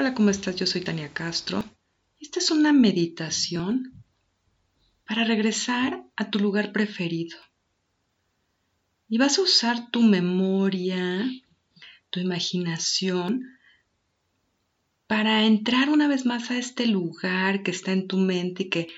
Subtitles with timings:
[0.00, 0.54] Hola, ¿cómo estás?
[0.54, 1.64] Yo soy Tania Castro.
[2.20, 4.04] Esta es una meditación
[5.04, 7.36] para regresar a tu lugar preferido.
[9.08, 11.28] Y vas a usar tu memoria,
[12.10, 13.42] tu imaginación,
[15.08, 18.88] para entrar una vez más a este lugar que está en tu mente y que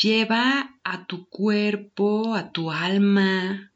[0.00, 3.70] lleva a tu cuerpo, a tu alma,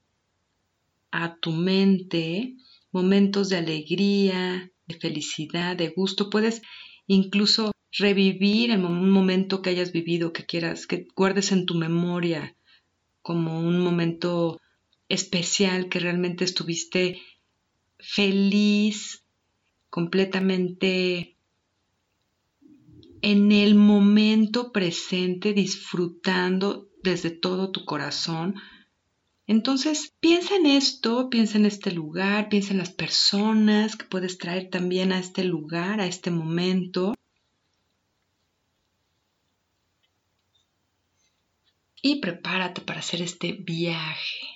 [1.10, 2.56] a tu mente
[2.92, 6.30] momentos de alegría, de felicidad, de gusto.
[6.30, 6.62] Puedes
[7.06, 12.56] incluso revivir en un momento que hayas vivido, que quieras, que guardes en tu memoria
[13.20, 14.60] como un momento
[15.08, 17.20] especial que realmente estuviste
[17.98, 19.24] feliz,
[19.90, 21.36] completamente
[23.20, 28.56] en el momento presente, disfrutando desde todo tu corazón
[29.46, 34.70] entonces, piensa en esto, piensa en este lugar, piensa en las personas que puedes traer
[34.70, 37.14] también a este lugar, a este momento.
[42.00, 44.46] Y prepárate para hacer este viaje.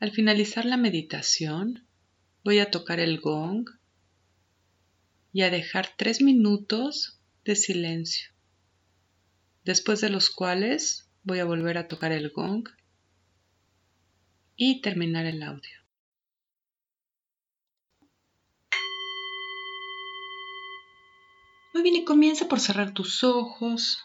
[0.00, 1.86] Al finalizar la meditación,
[2.44, 3.70] voy a tocar el gong
[5.32, 8.30] y a dejar tres minutos de silencio,
[9.64, 12.68] después de los cuales voy a volver a tocar el gong
[14.56, 15.84] y terminar el audio.
[21.72, 24.04] Muy bien, y comienza por cerrar tus ojos.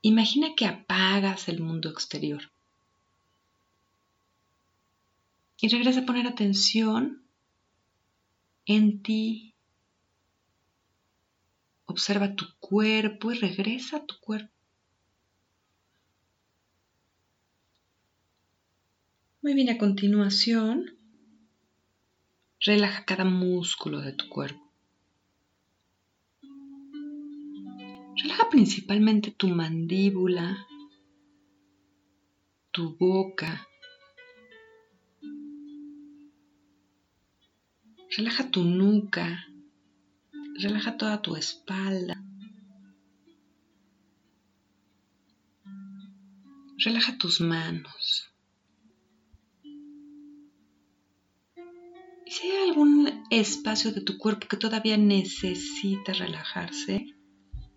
[0.00, 2.42] Imagina que apagas el mundo exterior.
[5.60, 7.24] Y regresa a poner atención
[8.64, 9.54] en ti,
[11.90, 14.52] Observa tu cuerpo y regresa a tu cuerpo.
[19.40, 20.98] Muy bien, a continuación,
[22.60, 24.60] relaja cada músculo de tu cuerpo.
[28.22, 30.66] Relaja principalmente tu mandíbula,
[32.70, 33.66] tu boca.
[38.14, 39.46] Relaja tu nuca,
[40.60, 42.20] Relaja toda tu espalda.
[46.78, 48.28] Relaja tus manos.
[52.26, 57.06] Y si hay algún espacio de tu cuerpo que todavía necesita relajarse,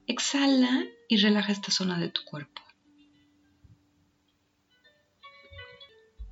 [0.08, 2.62] exhala y relaja esta zona de tu cuerpo.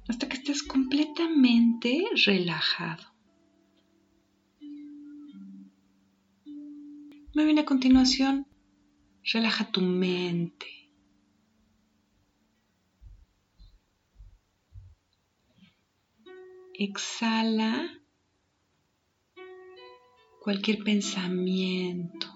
[0.08, 3.19] Hasta que estés completamente relajado.
[7.40, 8.48] Muy bien, a continuación,
[9.24, 10.68] relaja tu mente.
[16.74, 17.98] Exhala
[20.42, 22.28] cualquier pensamiento.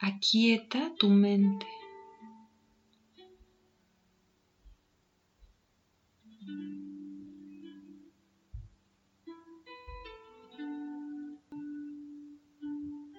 [0.00, 1.66] Aquieta tu mente.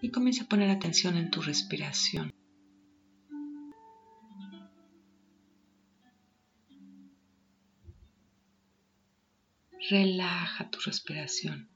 [0.05, 2.31] Y comienza a poner atención en tu respiración.
[9.89, 11.67] Relaja tu respiración.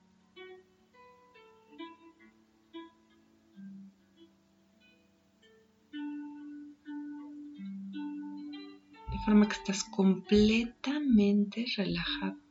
[9.11, 12.48] De forma que estás completamente relajado.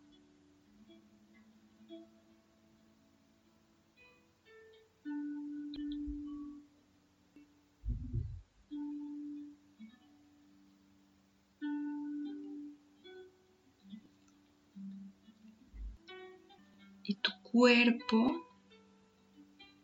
[17.52, 18.46] Cuerpo,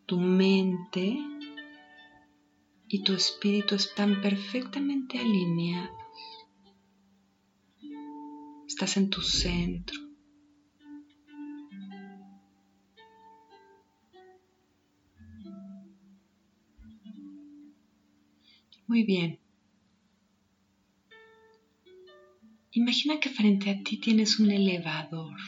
[0.07, 1.17] tu mente
[2.89, 5.91] y tu espíritu están perfectamente alineados.
[8.67, 9.99] Estás en tu centro.
[18.87, 19.41] Muy bien.
[22.73, 25.39] Imagina que frente a ti tienes un elevador.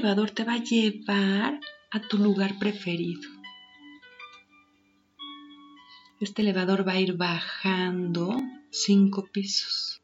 [0.00, 1.60] Elevador te va a llevar
[1.90, 3.28] a tu lugar preferido.
[6.20, 10.00] Este elevador va a ir bajando cinco pisos.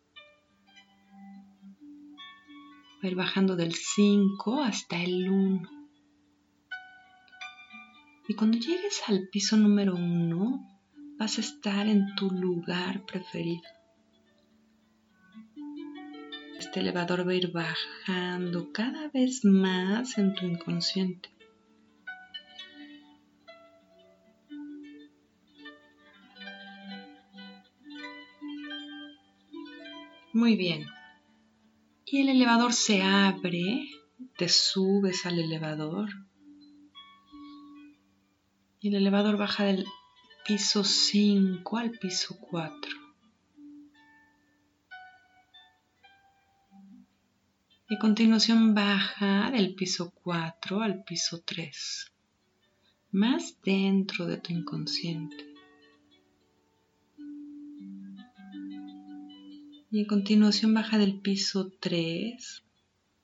[2.99, 5.71] Va a ir bajando del 5 hasta el 1.
[8.29, 13.76] Y cuando llegues al piso número 1, vas a estar en tu lugar preferido.
[16.77, 21.31] Este elevador va a ir bajando cada vez más en tu inconsciente.
[30.35, 30.85] Muy bien.
[32.05, 33.89] Y el elevador se abre,
[34.37, 36.11] te subes al elevador.
[38.81, 39.87] Y el elevador baja del
[40.47, 43.06] piso 5 al piso 4.
[47.89, 52.13] Y a continuación baja del piso 4 al piso 3,
[53.13, 55.57] más dentro de tu inconsciente.
[59.97, 62.63] y a continuación baja del piso 3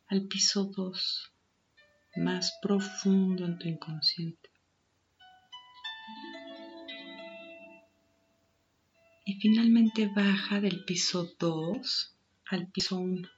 [0.07, 1.33] al piso 2,
[2.17, 4.49] más profundo en tu inconsciente.
[9.27, 12.17] Y finalmente baja del piso 2
[12.47, 13.29] al piso 1.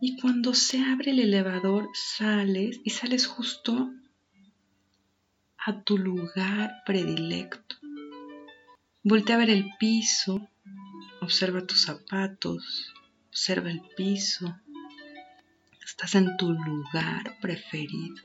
[0.00, 3.90] Y cuando se abre el elevador, sales y sales justo
[5.58, 7.76] a tu lugar predilecto.
[9.02, 10.48] Voltea a ver el piso,
[11.20, 12.92] observa tus zapatos,
[13.28, 14.54] observa el piso.
[15.84, 18.22] Estás en tu lugar preferido.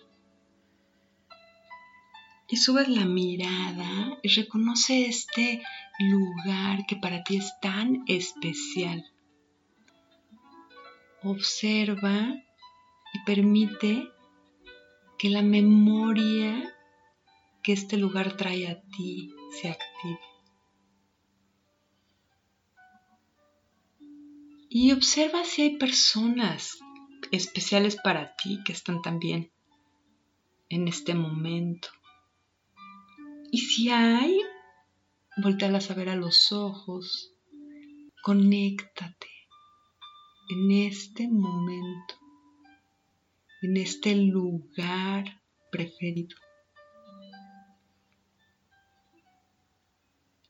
[2.50, 5.64] Y subes la mirada y reconoce este
[6.00, 9.11] lugar que para ti es tan especial.
[11.24, 12.34] Observa
[13.14, 14.12] y permite
[15.20, 16.76] que la memoria
[17.62, 20.20] que este lugar trae a ti se active.
[24.68, 26.80] Y observa si hay personas
[27.32, 29.52] especiales para ti que están también
[30.70, 31.90] en este momento.
[33.52, 34.42] Y si hay,
[35.38, 37.34] voltealas a ver a los ojos,
[38.24, 39.41] conéctate
[40.50, 42.16] en este momento,
[43.62, 45.42] en este lugar
[45.72, 46.36] preferido.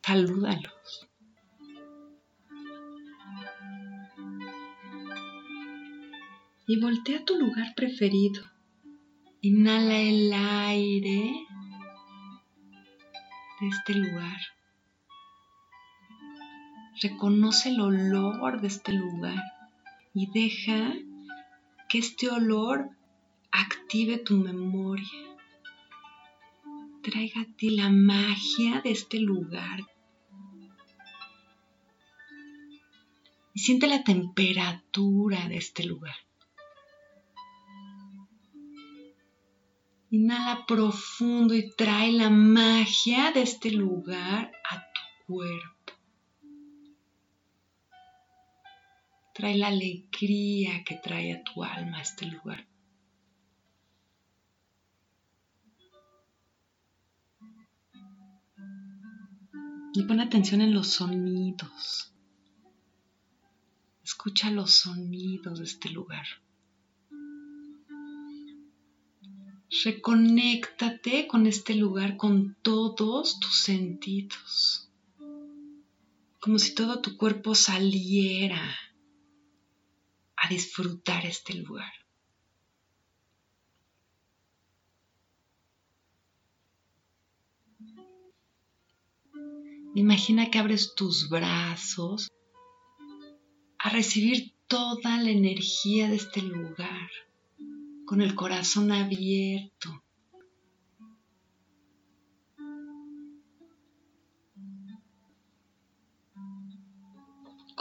[0.03, 1.07] Salúdalos.
[6.67, 8.43] Y voltea a tu lugar preferido.
[9.41, 11.33] Inhala el aire
[13.59, 14.39] de este lugar.
[17.01, 19.60] Reconoce el olor de este lugar
[20.13, 20.93] y deja
[21.89, 22.89] que este olor
[23.51, 25.37] active tu memoria.
[27.03, 29.79] Traiga a ti la magia de este lugar
[33.53, 36.15] y siente la temperatura de este lugar.
[40.11, 45.80] Inhala profundo y trae la magia de este lugar a tu cuerpo.
[49.33, 52.67] Trae la alegría que trae a tu alma a este lugar.
[59.93, 62.13] Y pon atención en los sonidos.
[64.03, 66.25] Escucha los sonidos de este lugar.
[69.83, 74.89] Reconéctate con este lugar con todos tus sentidos.
[76.41, 78.61] Como si todo tu cuerpo saliera
[80.51, 81.91] disfrutar este lugar.
[89.95, 92.31] Imagina que abres tus brazos
[93.77, 97.09] a recibir toda la energía de este lugar
[98.05, 100.03] con el corazón abierto.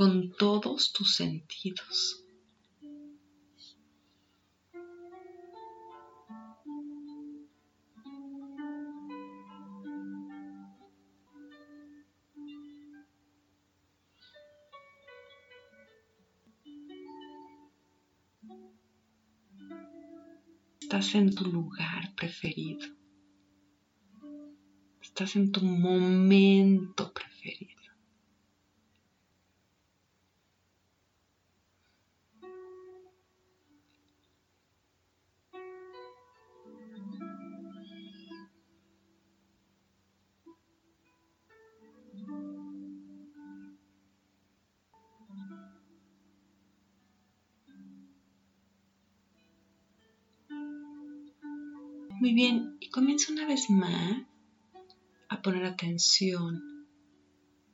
[0.00, 2.24] con todos tus sentidos.
[20.90, 22.85] Estás en tu lugar preferido.
[25.00, 27.29] Estás en tu momento preferido.
[52.20, 54.26] Muy bien, y comienza una vez más
[55.30, 56.86] a poner atención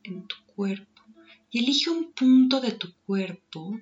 [0.05, 1.03] en tu cuerpo
[1.51, 3.81] y elige un punto de tu cuerpo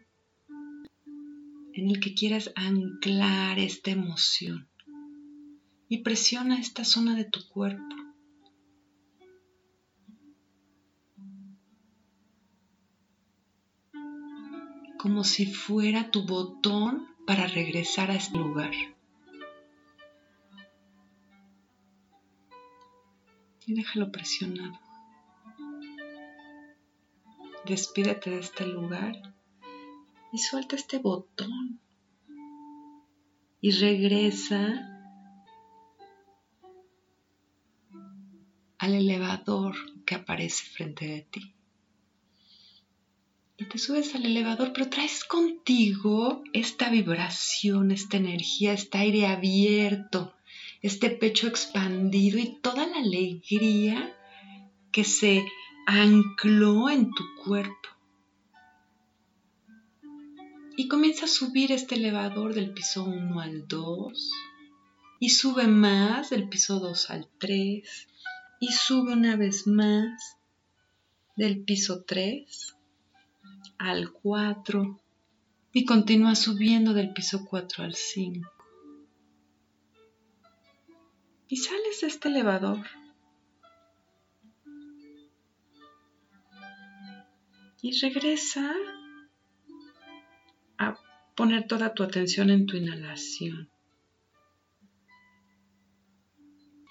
[1.74, 4.66] en el que quieras anclar esta emoción
[5.90, 7.84] y presiona esta zona de tu cuerpo.
[14.96, 18.93] como si fuera tu botón para regresar a este lugar.
[23.66, 24.78] Y déjalo presionado.
[27.66, 29.34] Despídete de este lugar
[30.32, 31.80] y suelta este botón.
[33.60, 34.90] Y regresa
[38.78, 41.54] al elevador que aparece frente de ti
[43.56, 50.34] y te subes al elevador, pero traes contigo esta vibración, esta energía, este aire abierto,
[50.84, 54.14] este pecho expandido y toda la alegría
[54.92, 55.42] que se
[55.86, 57.88] ancló en tu cuerpo.
[60.76, 64.30] Y comienza a subir este elevador del piso 1 al 2
[65.20, 68.08] y sube más del piso 2 al 3
[68.60, 70.36] y sube una vez más
[71.34, 72.76] del piso 3
[73.78, 75.00] al 4
[75.72, 78.53] y continúa subiendo del piso 4 al 5.
[81.48, 82.86] Y sales de este elevador.
[87.82, 88.74] Y regresa
[90.78, 90.96] a
[91.34, 93.68] poner toda tu atención en tu inhalación.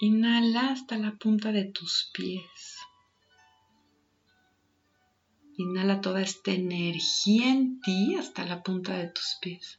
[0.00, 2.78] Inhala hasta la punta de tus pies.
[5.56, 9.78] Inhala toda esta energía en ti hasta la punta de tus pies.